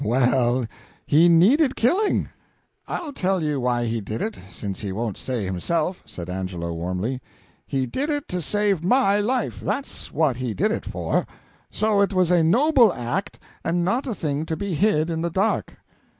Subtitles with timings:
[0.03, 0.65] "Well,
[1.05, 2.29] he needed killing."
[2.87, 7.21] "I'll tell you why he did it, since he won't say himself," said Angelo, warmly.
[7.67, 11.27] "He did it to save my life, that's what he did it for.
[11.69, 15.29] So it was a noble act, and not a thing to be hid in the
[15.29, 15.77] dark."